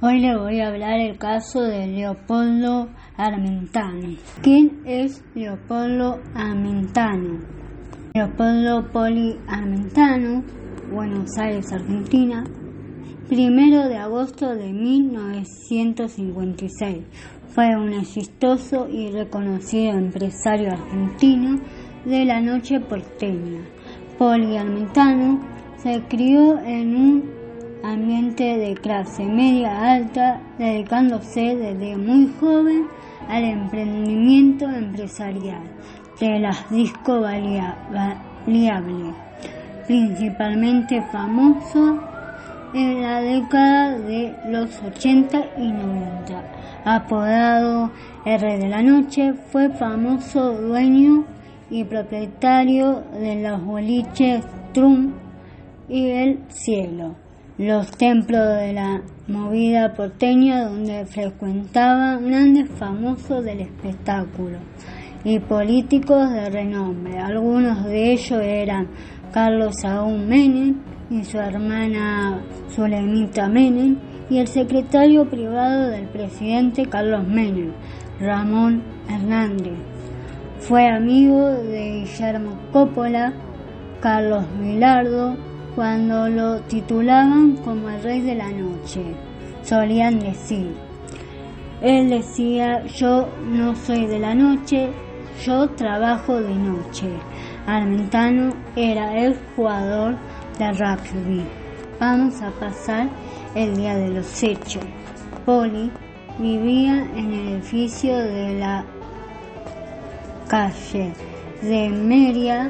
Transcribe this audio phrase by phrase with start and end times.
[0.00, 4.16] Hoy le voy a hablar el caso de Leopoldo Armentano.
[4.42, 7.40] ¿Quién es Leopoldo Armentano?
[8.14, 10.44] Leopoldo Poli Armentano,
[10.92, 12.44] Buenos Aires, Argentina,
[13.28, 16.98] primero de agosto de 1956.
[17.48, 21.58] Fue un exitoso y reconocido empresario argentino
[22.04, 23.62] de la noche porteña.
[24.16, 25.40] Poli Armentano
[25.78, 27.37] se crió en un
[27.82, 32.86] ambiente de clase media alta, dedicándose desde muy joven
[33.28, 35.62] al emprendimiento empresarial
[36.20, 39.14] de las discos variables,
[39.86, 42.00] principalmente famoso
[42.74, 46.42] en la década de los 80 y 90.
[46.84, 47.90] Apodado
[48.24, 51.24] R de la Noche, fue famoso dueño
[51.70, 55.14] y propietario de los boliches Trump
[55.88, 57.27] y El Cielo
[57.58, 64.58] los templos de la movida porteña donde frecuentaban grandes famosos del espectáculo
[65.24, 67.18] y políticos de renombre.
[67.18, 68.86] Algunos de ellos eran
[69.32, 70.76] Carlos Saúl Menem
[71.10, 73.96] y su hermana Zulemita Menem
[74.30, 77.72] y el secretario privado del presidente Carlos Menem,
[78.20, 79.74] Ramón Hernández.
[80.60, 83.32] Fue amigo de Guillermo Coppola,
[84.00, 85.47] Carlos Milardo,
[85.78, 89.00] cuando lo titulaban como el rey de la noche,
[89.62, 90.74] solían decir.
[91.80, 94.90] Él decía, yo no soy de la noche,
[95.44, 97.06] yo trabajo de noche.
[97.64, 100.16] Armentano era el jugador
[100.58, 101.44] de rugby.
[102.00, 103.08] Vamos a pasar
[103.54, 104.82] el día de los hechos.
[105.46, 105.92] Poli
[106.40, 108.84] vivía en el edificio de la
[110.48, 111.12] calle
[111.62, 112.68] de Meria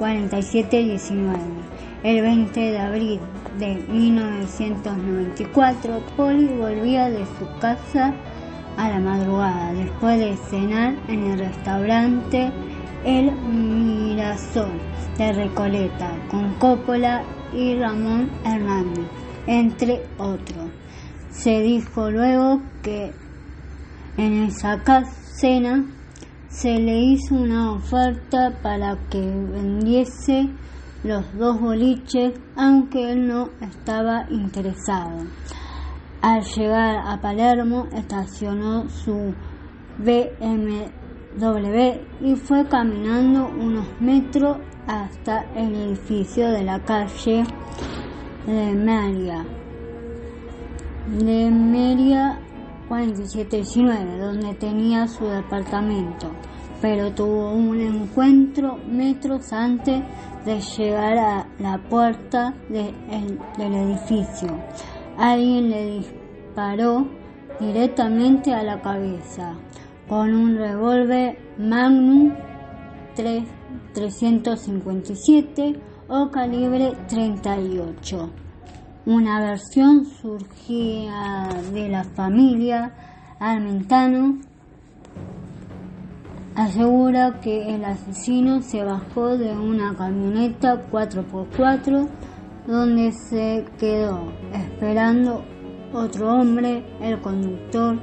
[0.00, 1.63] 4719.
[2.04, 3.18] El 20 de abril
[3.58, 8.12] de 1994, Polly volvía de su casa
[8.76, 12.52] a la madrugada después de cenar en el restaurante
[13.06, 14.78] El Mirasol
[15.16, 19.06] de Recoleta con Coppola y Ramón Hernández,
[19.46, 20.68] entre otros.
[21.30, 23.12] Se dijo luego que
[24.18, 24.78] en esa
[25.40, 25.86] cena
[26.48, 30.50] se le hizo una oferta para que vendiese
[31.04, 35.26] los dos boliches, aunque él no estaba interesado.
[36.22, 39.34] Al llegar a Palermo, estacionó su
[39.98, 40.96] BMW
[42.22, 44.56] y fue caminando unos metros
[44.86, 47.44] hasta el edificio de la calle
[48.46, 49.44] de Meria,
[51.18, 52.40] de Meria
[52.88, 56.30] 4719, donde tenía su departamento,
[56.84, 60.02] pero tuvo un encuentro metros antes
[60.44, 64.48] de llegar a la puerta del edificio.
[65.16, 67.08] Alguien le disparó
[67.58, 69.54] directamente a la cabeza
[70.10, 72.34] con un revólver Magnum
[73.14, 73.44] 3,
[73.94, 78.30] 357 o calibre 38.
[79.06, 82.94] Una versión surgía de la familia
[83.40, 84.38] Armentano
[86.54, 92.08] asegura que el asesino se bajó de una camioneta 4x4
[92.66, 95.44] donde se quedó esperando
[95.92, 97.98] otro hombre, el conductor,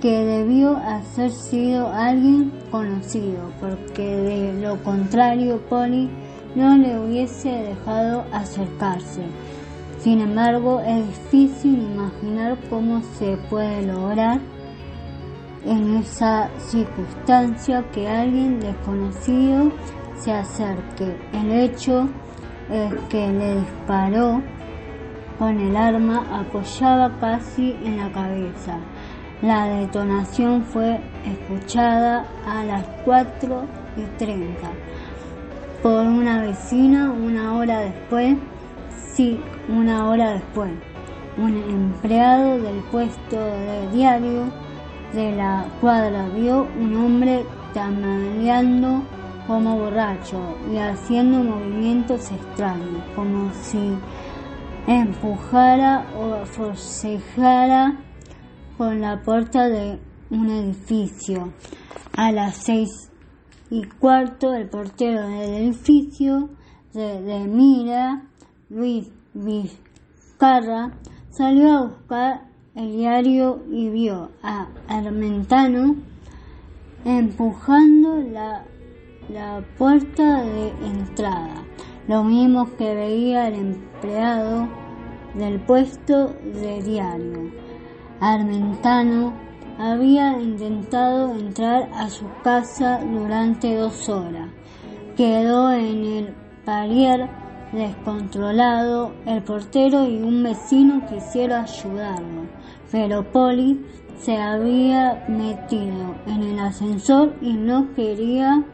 [0.00, 6.08] que debió haber sido alguien conocido, porque de lo contrario Polly
[6.54, 9.22] no le hubiese dejado acercarse.
[9.98, 14.40] Sin embargo, es difícil imaginar cómo se puede lograr
[15.64, 19.72] en esa circunstancia que alguien desconocido
[20.16, 21.16] se acerque.
[21.32, 22.08] El hecho
[22.70, 24.42] es que le disparó
[25.38, 28.78] con el arma apoyada casi en la cabeza.
[29.42, 33.64] La detonación fue escuchada a las 4
[33.96, 34.70] y 30
[35.82, 38.36] por una vecina una hora después,
[39.14, 40.70] sí, una hora después.
[41.38, 44.44] Un empleado del puesto de diario
[45.12, 49.02] de la cuadra vio un hombre tambaleando
[49.46, 53.96] como borracho y haciendo movimientos extraños, como si
[54.86, 57.98] empujara o forcejara
[58.78, 59.98] con la puerta de
[60.30, 61.52] un edificio.
[62.16, 63.10] A las seis
[63.70, 66.50] y cuarto, el portero del edificio
[66.92, 68.22] de, de Mira,
[68.68, 70.92] Luis Vizcarra,
[71.30, 75.96] salió a buscar el diario y vio a Armentano
[77.04, 78.64] empujando la,
[79.28, 81.64] la puerta de entrada,
[82.06, 84.68] lo mismo que veía el empleado
[85.34, 87.50] del puesto de diario.
[88.20, 89.32] Armentano
[89.78, 94.48] había intentado entrar a su casa durante dos horas.
[95.16, 96.34] Quedó en el
[96.64, 97.28] parier
[97.72, 99.12] descontrolado.
[99.26, 102.42] El portero y un vecino quisieron ayudarlo,
[102.90, 103.84] pero Polly
[104.16, 108.64] se había metido en el ascensor y no quería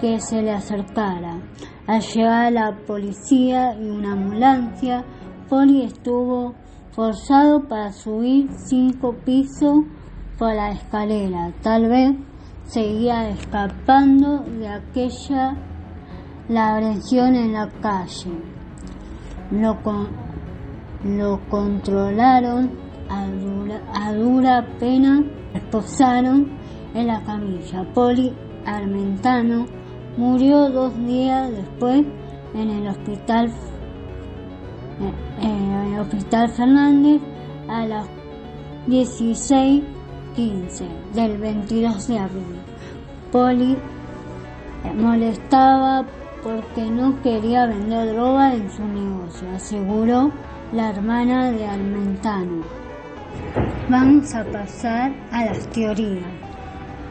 [0.00, 1.40] que se le acercara.
[1.86, 5.04] Al llegar la policía y una ambulancia,
[5.48, 6.54] Polly estuvo
[6.90, 9.84] forzado para subir cinco pisos
[10.38, 11.52] por la escalera.
[11.62, 12.14] Tal vez
[12.64, 15.56] seguía escapando de aquella
[16.48, 18.30] la agresión en la calle.
[19.50, 19.78] Lo,
[21.04, 22.70] lo controlaron
[23.08, 25.24] a dura, a dura pena,
[25.54, 26.48] esposaron
[26.94, 27.84] en la camilla.
[27.94, 28.34] Poli
[28.66, 29.66] Armentano
[30.16, 32.04] murió dos días después
[32.54, 33.52] en el hospital
[35.40, 37.22] en el hospital Fernández
[37.68, 38.04] a las
[38.88, 39.84] 16.15
[41.14, 42.60] del 22 de abril.
[43.30, 43.76] Poli
[44.96, 46.04] molestaba
[46.42, 50.30] porque no quería vender droga en su negocio, aseguró
[50.72, 52.62] la hermana de Armentano.
[53.88, 56.24] Vamos a pasar a las teorías.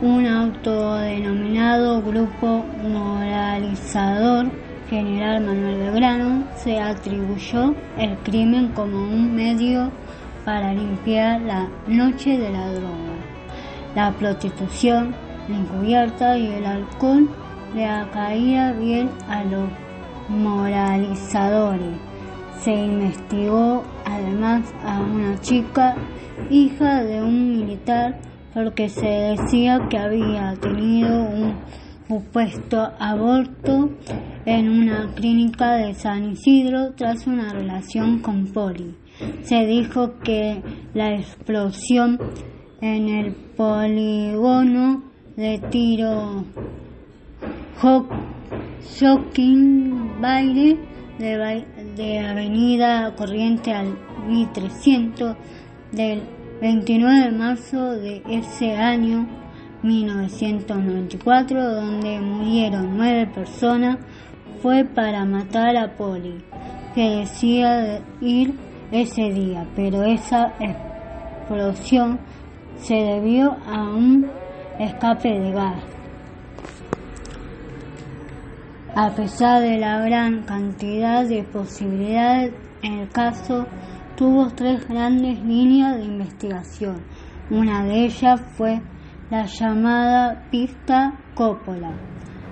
[0.01, 4.51] Un autodenominado grupo moralizador,
[4.89, 9.91] General Manuel Belgrano, se atribuyó el crimen como un medio
[10.45, 13.17] para limpiar la noche de la droga.
[13.95, 15.15] La prostitución,
[15.49, 17.27] la encubierta y el alcohol
[17.73, 19.69] le caía bien a los
[20.29, 21.97] moralizadores.
[22.59, 25.95] Se investigó además a una chica,
[26.49, 28.19] hija de un militar,
[28.53, 31.55] porque se decía que había tenido un
[32.07, 33.89] supuesto aborto
[34.45, 38.95] en una clínica de San Isidro tras una relación con Poli.
[39.41, 40.63] Se dijo que
[40.93, 42.17] la explosión
[42.81, 45.03] en el polígono
[45.35, 46.45] de tiro
[48.81, 50.79] Shocking Baile
[51.19, 51.63] de,
[51.95, 53.95] de Avenida Corriente al
[54.27, 55.35] 1300
[55.91, 56.23] del
[56.59, 59.27] 29 de marzo de ese año
[59.83, 63.99] 1994, donde murieron nueve personas,
[64.63, 66.43] fue para matar a Poli,
[66.95, 68.55] que decía ir
[68.91, 72.19] ese día, pero esa explosión
[72.77, 74.25] se debió a un
[74.79, 75.96] escape de gas.
[78.99, 82.51] A pesar de la gran cantidad de posibilidades,
[82.81, 83.67] el caso
[84.15, 87.03] tuvo tres grandes líneas de investigación.
[87.51, 88.81] Una de ellas fue
[89.29, 91.95] la llamada pista Coppola.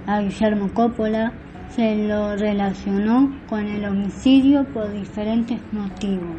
[0.05, 1.33] A Guillermo Coppola
[1.69, 6.37] se lo relacionó con el homicidio por diferentes motivos.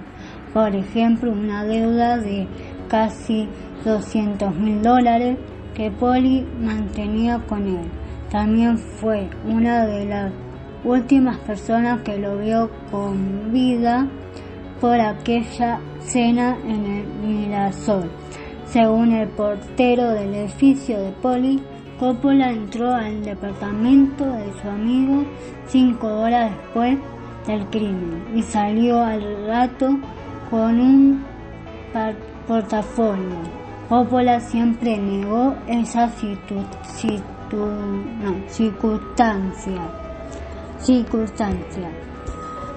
[0.54, 2.46] Por ejemplo, una deuda de
[2.86, 3.48] casi
[3.84, 5.36] 200 mil dólares
[5.74, 8.05] que Poli mantenía con él.
[8.36, 10.30] También fue una de las
[10.84, 14.06] últimas personas que lo vio con vida
[14.78, 18.10] por aquella cena en el Mirasol.
[18.66, 21.62] Según el portero del edificio de Poli,
[21.98, 25.24] Coppola entró al departamento de su amigo
[25.66, 26.98] cinco horas después
[27.46, 29.98] del crimen y salió al rato
[30.50, 31.24] con un
[32.46, 33.38] portafolio.
[33.88, 37.35] Coppola siempre negó esa situación
[38.48, 39.82] circunstancia.
[40.80, 41.90] Circunstancia.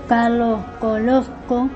[0.08, 1.70] Carlos Colosco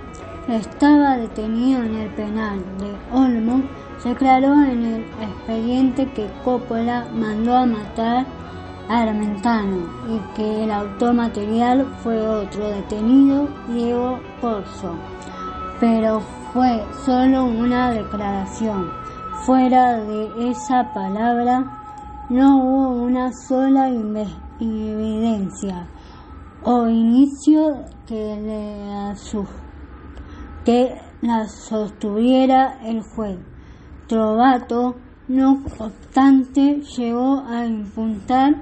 [0.47, 3.63] estaba detenido en el penal de Olmo.
[3.99, 8.25] Se declaró en el expediente que Coppola mandó a matar
[8.89, 14.95] a Armentano y que el autor material fue otro detenido, Diego Corso.
[15.79, 16.21] Pero
[16.53, 18.91] fue solo una declaración.
[19.45, 21.82] Fuera de esa palabra,
[22.29, 25.87] no hubo una sola evidencia
[26.63, 29.13] o inicio que, le
[30.63, 33.39] que la sostuviera el juez.
[34.07, 34.95] Trovato,
[35.27, 38.61] no obstante, llegó a imputar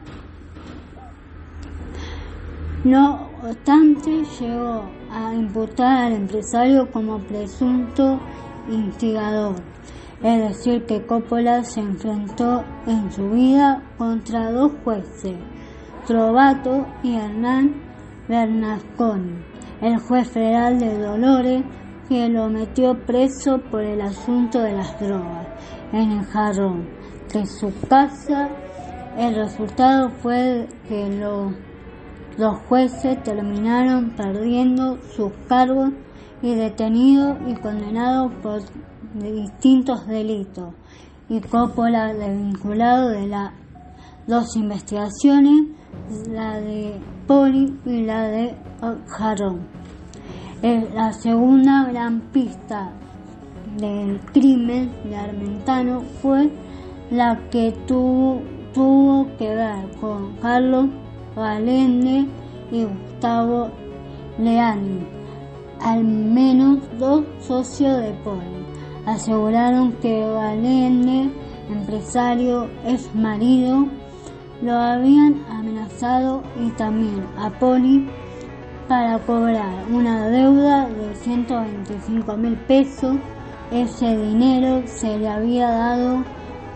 [2.83, 8.19] no obstante, llegó a imputar al empresario como presunto
[8.67, 9.70] instigador
[10.23, 15.37] es decir, que Coppola se enfrentó en su vida contra dos jueces,
[16.05, 17.81] Trovato y Hernán
[18.27, 19.43] Bernasconi,
[19.81, 21.63] el juez federal de Dolores,
[22.07, 25.47] que lo metió preso por el asunto de las drogas
[25.91, 26.87] en el jarrón
[27.33, 28.49] de su casa.
[29.17, 31.53] El resultado fue que los,
[32.67, 35.91] jueces terminaron perdiendo sus cargos
[36.41, 38.61] y detenido y condenado por
[39.13, 40.73] distintos delitos.
[41.29, 43.51] Y Coppola desvinculado de las
[44.27, 45.67] dos investigaciones,
[46.29, 48.55] la de Poli y la de
[49.07, 49.67] Jarón.
[50.61, 52.91] La segunda gran pista
[53.77, 56.51] del crimen de Armentano fue
[57.09, 58.41] la que tuvo,
[58.73, 60.87] tuvo que ver con Carlos
[61.35, 62.27] Galende
[62.71, 63.69] y Gustavo
[64.37, 64.99] Leani,
[65.81, 68.60] al menos dos socios de Poli.
[69.11, 71.29] Aseguraron que Galende,
[71.69, 73.85] empresario, ex marido,
[74.61, 78.07] lo habían amenazado y también a Poli
[78.87, 83.17] para cobrar una deuda de 125 mil pesos.
[83.69, 86.23] Ese dinero se le había dado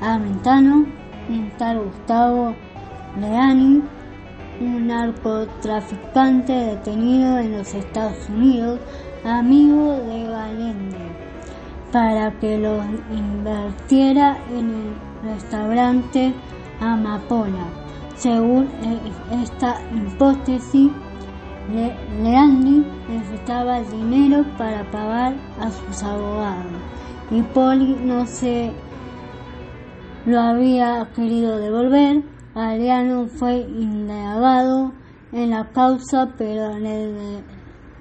[0.02, 0.86] a Mentano,
[1.30, 2.54] un tal Gustavo
[3.18, 3.82] Leani,
[4.60, 8.82] un narcotraficante detenido en los Estados Unidos,
[9.24, 11.26] amigo de Galende,
[11.96, 16.34] para que lo invirtiera en el restaurante
[16.82, 17.70] Amapola.
[18.16, 18.68] Según
[19.32, 20.92] esta hipótesis,
[22.22, 26.66] Leandri necesitaba dinero para pagar a sus abogados
[27.32, 28.74] y Poli no se
[30.26, 32.24] lo había querido devolver.
[32.54, 34.92] Galeano fue indagado
[35.32, 36.74] en la causa, pero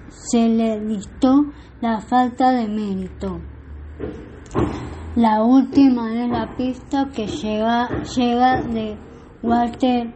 [0.08, 1.44] se le dictó
[1.80, 3.53] la falta de mérito.
[5.16, 8.96] La última es la pista que llega, llega de
[9.42, 10.12] Walter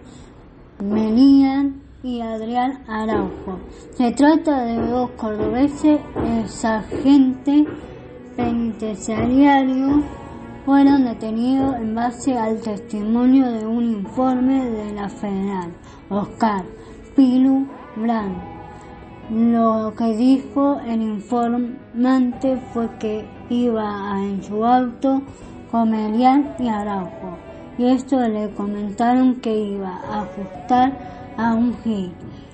[0.80, 3.60] Melian y Adrián Araujo.
[3.92, 6.00] Se trata de dos cordobeses,
[6.64, 7.66] agentes
[8.36, 10.04] penitenciarios
[10.64, 15.72] fueron detenidos en base al testimonio de un informe de la federal,
[16.10, 16.64] Oscar
[17.16, 17.66] Pilu
[17.96, 18.57] Brand.
[19.30, 25.20] Lo que dijo el informante fue que iba en su auto
[25.70, 27.36] con y Araujo,
[27.76, 30.98] y esto le comentaron que iba a ajustar
[31.36, 32.12] a un hit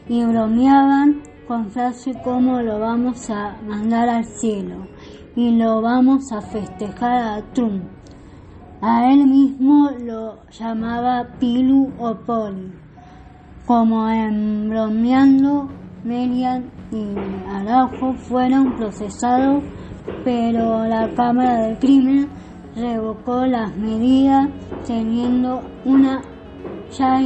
[0.09, 4.89] y bromeaban con frases como lo vamos a mandar al cielo
[5.37, 7.85] y lo vamos a festejar a Trump.
[8.81, 12.73] A él mismo lo llamaba Pilu o Poli,
[13.65, 15.69] como en bromeando,
[16.05, 17.05] Merian y
[17.49, 19.65] Araujo fueron procesados,
[20.23, 22.29] pero la Cámara del Crimen
[22.77, 24.51] revocó las medidas
[24.87, 26.21] teniendo una
[26.97, 27.23] ya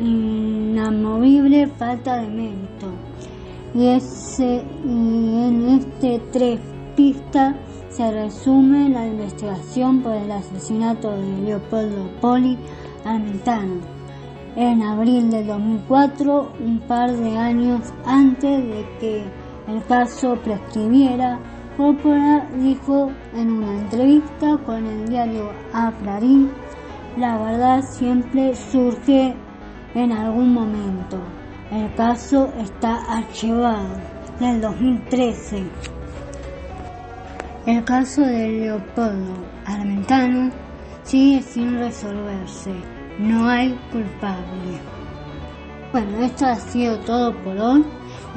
[0.00, 2.90] inamovible falta de mérito.
[3.74, 6.60] Y, ese, en este tres
[6.96, 7.54] pistas
[7.90, 12.58] se resume la investigación por el asesinato de Leopoldo Poli
[13.04, 13.95] Armentano
[14.56, 19.24] en abril de 2004, un par de años antes de que
[19.68, 21.38] el caso prescribiera.
[21.76, 25.50] Coppola dijo en una entrevista con el diario
[26.02, 26.50] Clarín,
[27.18, 29.34] la verdad siempre surge
[29.94, 31.18] en algún momento.
[31.70, 34.00] El caso está archivado
[34.40, 35.64] del 2013.
[37.66, 39.34] El caso de Leopoldo
[39.66, 40.50] Armentano
[41.02, 42.95] sigue sin resolverse.
[43.18, 44.78] No hay culpable.
[45.90, 47.84] Bueno, esto ha sido todo por hoy.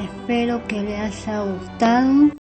[0.02, 2.28] Espero que le haya gustado.